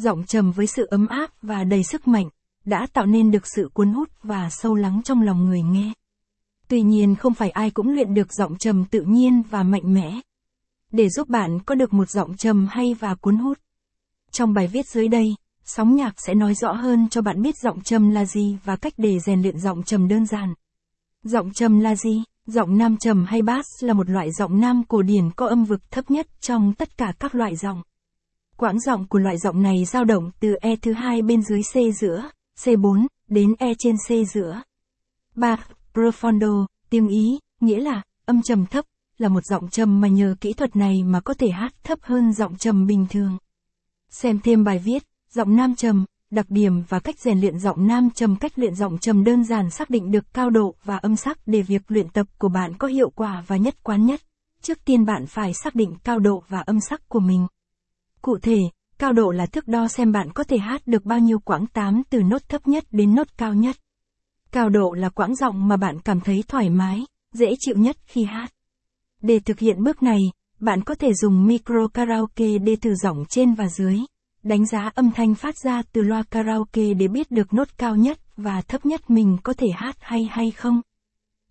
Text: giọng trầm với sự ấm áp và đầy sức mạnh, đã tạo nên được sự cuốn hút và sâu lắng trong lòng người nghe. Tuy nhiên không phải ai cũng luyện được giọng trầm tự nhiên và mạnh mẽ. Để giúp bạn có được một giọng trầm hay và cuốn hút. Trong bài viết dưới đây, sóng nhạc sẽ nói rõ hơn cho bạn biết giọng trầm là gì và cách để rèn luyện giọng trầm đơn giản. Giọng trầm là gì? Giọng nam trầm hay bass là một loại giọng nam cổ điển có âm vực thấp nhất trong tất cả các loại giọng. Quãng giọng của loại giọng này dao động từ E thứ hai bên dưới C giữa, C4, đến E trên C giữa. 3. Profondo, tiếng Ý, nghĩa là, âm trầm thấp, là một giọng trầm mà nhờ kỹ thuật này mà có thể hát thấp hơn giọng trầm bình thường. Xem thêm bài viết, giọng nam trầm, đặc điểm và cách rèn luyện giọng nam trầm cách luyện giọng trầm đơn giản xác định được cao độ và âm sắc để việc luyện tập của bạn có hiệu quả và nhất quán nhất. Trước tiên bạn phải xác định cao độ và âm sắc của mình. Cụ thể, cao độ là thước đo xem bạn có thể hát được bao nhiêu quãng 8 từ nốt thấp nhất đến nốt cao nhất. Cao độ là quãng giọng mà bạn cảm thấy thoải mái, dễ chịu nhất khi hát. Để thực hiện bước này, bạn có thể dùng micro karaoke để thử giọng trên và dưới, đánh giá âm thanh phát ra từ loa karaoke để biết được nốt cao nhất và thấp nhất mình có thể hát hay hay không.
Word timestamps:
giọng 0.00 0.24
trầm 0.24 0.52
với 0.52 0.66
sự 0.66 0.86
ấm 0.90 1.06
áp 1.06 1.30
và 1.42 1.64
đầy 1.64 1.82
sức 1.84 2.08
mạnh, 2.08 2.28
đã 2.64 2.86
tạo 2.92 3.06
nên 3.06 3.30
được 3.30 3.46
sự 3.56 3.70
cuốn 3.72 3.92
hút 3.92 4.08
và 4.22 4.50
sâu 4.50 4.74
lắng 4.74 5.00
trong 5.04 5.22
lòng 5.22 5.44
người 5.44 5.62
nghe. 5.62 5.92
Tuy 6.68 6.82
nhiên 6.82 7.14
không 7.14 7.34
phải 7.34 7.50
ai 7.50 7.70
cũng 7.70 7.88
luyện 7.88 8.14
được 8.14 8.32
giọng 8.32 8.58
trầm 8.58 8.84
tự 8.84 9.02
nhiên 9.02 9.42
và 9.50 9.62
mạnh 9.62 9.94
mẽ. 9.94 10.20
Để 10.92 11.08
giúp 11.08 11.28
bạn 11.28 11.58
có 11.60 11.74
được 11.74 11.92
một 11.92 12.10
giọng 12.10 12.36
trầm 12.36 12.66
hay 12.70 12.94
và 12.94 13.14
cuốn 13.14 13.36
hút. 13.36 13.58
Trong 14.30 14.54
bài 14.54 14.66
viết 14.66 14.86
dưới 14.86 15.08
đây, 15.08 15.34
sóng 15.64 15.96
nhạc 15.96 16.14
sẽ 16.20 16.34
nói 16.34 16.54
rõ 16.54 16.72
hơn 16.72 17.08
cho 17.08 17.22
bạn 17.22 17.42
biết 17.42 17.54
giọng 17.62 17.80
trầm 17.82 18.10
là 18.10 18.24
gì 18.24 18.58
và 18.64 18.76
cách 18.76 18.94
để 18.96 19.18
rèn 19.18 19.42
luyện 19.42 19.58
giọng 19.58 19.82
trầm 19.82 20.08
đơn 20.08 20.26
giản. 20.26 20.54
Giọng 21.22 21.52
trầm 21.52 21.80
là 21.80 21.96
gì? 21.96 22.22
Giọng 22.46 22.78
nam 22.78 22.96
trầm 22.96 23.24
hay 23.28 23.42
bass 23.42 23.84
là 23.84 23.92
một 23.92 24.10
loại 24.10 24.32
giọng 24.32 24.60
nam 24.60 24.82
cổ 24.88 25.02
điển 25.02 25.30
có 25.36 25.46
âm 25.46 25.64
vực 25.64 25.90
thấp 25.90 26.10
nhất 26.10 26.26
trong 26.40 26.72
tất 26.74 26.98
cả 26.98 27.12
các 27.18 27.34
loại 27.34 27.56
giọng. 27.56 27.82
Quãng 28.60 28.80
giọng 28.80 29.06
của 29.08 29.18
loại 29.18 29.38
giọng 29.38 29.62
này 29.62 29.84
dao 29.84 30.04
động 30.04 30.30
từ 30.40 30.54
E 30.60 30.76
thứ 30.76 30.92
hai 30.92 31.22
bên 31.22 31.42
dưới 31.42 31.62
C 31.62 31.94
giữa, 32.00 32.30
C4, 32.58 33.06
đến 33.28 33.54
E 33.58 33.72
trên 33.78 33.96
C 33.96 34.28
giữa. 34.28 34.62
3. 35.34 35.56
Profondo, 35.94 36.66
tiếng 36.90 37.08
Ý, 37.08 37.38
nghĩa 37.60 37.80
là, 37.80 38.02
âm 38.26 38.42
trầm 38.42 38.66
thấp, 38.66 38.84
là 39.18 39.28
một 39.28 39.44
giọng 39.44 39.68
trầm 39.70 40.00
mà 40.00 40.08
nhờ 40.08 40.34
kỹ 40.40 40.52
thuật 40.52 40.76
này 40.76 41.02
mà 41.04 41.20
có 41.20 41.34
thể 41.34 41.50
hát 41.50 41.74
thấp 41.84 41.98
hơn 42.02 42.32
giọng 42.32 42.56
trầm 42.56 42.86
bình 42.86 43.06
thường. 43.10 43.38
Xem 44.10 44.40
thêm 44.44 44.64
bài 44.64 44.78
viết, 44.78 45.02
giọng 45.30 45.56
nam 45.56 45.74
trầm, 45.74 46.04
đặc 46.30 46.46
điểm 46.48 46.82
và 46.88 47.00
cách 47.00 47.18
rèn 47.18 47.40
luyện 47.40 47.58
giọng 47.58 47.86
nam 47.86 48.10
trầm 48.10 48.36
cách 48.36 48.52
luyện 48.56 48.74
giọng 48.74 48.98
trầm 48.98 49.24
đơn 49.24 49.44
giản 49.44 49.70
xác 49.70 49.90
định 49.90 50.10
được 50.10 50.24
cao 50.34 50.50
độ 50.50 50.74
và 50.84 50.96
âm 50.96 51.16
sắc 51.16 51.38
để 51.46 51.62
việc 51.62 51.82
luyện 51.88 52.08
tập 52.08 52.26
của 52.38 52.48
bạn 52.48 52.74
có 52.78 52.88
hiệu 52.88 53.10
quả 53.10 53.44
và 53.46 53.56
nhất 53.56 53.82
quán 53.82 54.06
nhất. 54.06 54.20
Trước 54.62 54.84
tiên 54.84 55.04
bạn 55.04 55.26
phải 55.26 55.54
xác 55.54 55.74
định 55.74 55.94
cao 56.04 56.18
độ 56.18 56.42
và 56.48 56.60
âm 56.60 56.80
sắc 56.80 57.08
của 57.08 57.20
mình. 57.20 57.46
Cụ 58.22 58.38
thể, 58.42 58.58
cao 58.98 59.12
độ 59.12 59.30
là 59.30 59.46
thước 59.46 59.68
đo 59.68 59.88
xem 59.88 60.12
bạn 60.12 60.32
có 60.32 60.44
thể 60.44 60.58
hát 60.58 60.86
được 60.86 61.04
bao 61.04 61.18
nhiêu 61.18 61.38
quãng 61.38 61.66
8 61.66 62.02
từ 62.10 62.22
nốt 62.22 62.48
thấp 62.48 62.68
nhất 62.68 62.84
đến 62.90 63.14
nốt 63.14 63.26
cao 63.38 63.54
nhất. 63.54 63.76
Cao 64.52 64.68
độ 64.68 64.92
là 64.92 65.08
quãng 65.08 65.34
giọng 65.34 65.68
mà 65.68 65.76
bạn 65.76 66.00
cảm 66.00 66.20
thấy 66.20 66.44
thoải 66.48 66.70
mái, 66.70 67.06
dễ 67.34 67.54
chịu 67.58 67.74
nhất 67.76 67.96
khi 68.06 68.24
hát. 68.24 68.52
Để 69.22 69.40
thực 69.40 69.58
hiện 69.58 69.82
bước 69.82 70.02
này, 70.02 70.20
bạn 70.60 70.82
có 70.82 70.94
thể 70.94 71.14
dùng 71.14 71.46
micro 71.46 71.88
karaoke 71.94 72.58
để 72.58 72.76
thử 72.76 72.94
giọng 72.94 73.24
trên 73.28 73.54
và 73.54 73.68
dưới, 73.68 73.98
đánh 74.42 74.66
giá 74.66 74.90
âm 74.94 75.10
thanh 75.10 75.34
phát 75.34 75.54
ra 75.64 75.82
từ 75.92 76.02
loa 76.02 76.22
karaoke 76.22 76.94
để 76.94 77.08
biết 77.08 77.30
được 77.30 77.54
nốt 77.54 77.68
cao 77.78 77.96
nhất 77.96 78.18
và 78.36 78.62
thấp 78.62 78.86
nhất 78.86 79.10
mình 79.10 79.36
có 79.42 79.52
thể 79.52 79.68
hát 79.74 79.96
hay 80.00 80.28
hay 80.30 80.50
không. 80.50 80.80